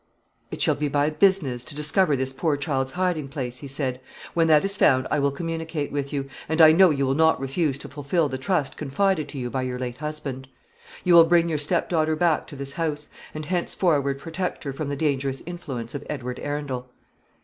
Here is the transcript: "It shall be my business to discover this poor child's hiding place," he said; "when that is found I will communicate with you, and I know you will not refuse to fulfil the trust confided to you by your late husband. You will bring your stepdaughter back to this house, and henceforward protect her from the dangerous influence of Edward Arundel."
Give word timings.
"It 0.49 0.59
shall 0.63 0.73
be 0.73 0.89
my 0.89 1.11
business 1.11 1.63
to 1.65 1.75
discover 1.75 2.15
this 2.15 2.33
poor 2.33 2.57
child's 2.57 2.93
hiding 2.93 3.27
place," 3.27 3.57
he 3.59 3.67
said; 3.67 4.01
"when 4.33 4.47
that 4.47 4.65
is 4.65 4.75
found 4.75 5.07
I 5.11 5.19
will 5.19 5.29
communicate 5.29 5.91
with 5.91 6.11
you, 6.11 6.27
and 6.49 6.59
I 6.59 6.71
know 6.71 6.89
you 6.89 7.05
will 7.05 7.13
not 7.13 7.39
refuse 7.39 7.77
to 7.77 7.87
fulfil 7.87 8.27
the 8.27 8.39
trust 8.39 8.77
confided 8.77 9.27
to 9.27 9.37
you 9.37 9.51
by 9.51 9.61
your 9.61 9.77
late 9.77 9.97
husband. 9.97 10.47
You 11.03 11.13
will 11.13 11.25
bring 11.25 11.49
your 11.49 11.59
stepdaughter 11.59 12.15
back 12.15 12.47
to 12.47 12.55
this 12.55 12.73
house, 12.73 13.09
and 13.35 13.45
henceforward 13.45 14.17
protect 14.17 14.63
her 14.63 14.73
from 14.73 14.89
the 14.89 14.95
dangerous 14.95 15.43
influence 15.45 15.93
of 15.93 16.03
Edward 16.09 16.39
Arundel." 16.39 16.89